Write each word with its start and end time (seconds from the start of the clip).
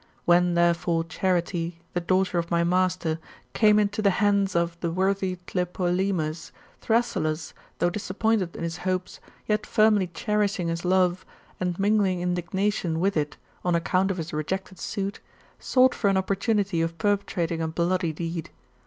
When, 0.25 0.55
therefore, 0.55 1.03
[Charite] 1.03 1.75
the 1.93 1.99
daughter 2.01 2.39
of 2.39 2.49
my 2.49 2.63
master, 2.63 3.19
came 3.53 3.77
into 3.77 4.01
the 4.01 4.09
hands 4.09 4.55
of 4.55 4.61
[/. 4.61 4.61
e, 4.61 4.63
was 4.63 4.65
marled 4.65 4.81
to] 4.81 4.81
the 4.81 4.91
worthy 4.91 5.35
Tlepolemus, 5.45 6.51
Thrasyllus, 6.81 7.53
though 7.77 7.91
disappointed 7.91 8.55
in 8.55 8.63
his 8.63 8.77
hopes, 8.77 9.19
yet 9.45 9.67
firmly 9.67 10.07
cherishing 10.07 10.69
his 10.69 10.83
love, 10.83 11.23
and 11.59 11.77
mingling 11.77 12.19
indignation 12.19 12.99
with 12.99 13.15
it, 13.15 13.37
on 13.63 13.75
account 13.75 14.09
of 14.09 14.17
his 14.17 14.33
rejected 14.33 14.79
suit, 14.79 15.19
sought 15.59 15.93
for 15.93 16.09
an 16.09 16.17
opportunity 16.17 16.81
of 16.81 16.97
per 16.97 17.15
petrating 17.17 17.61
a 17.61 17.67
bloody 17.67 18.11
deed. 18.11 18.49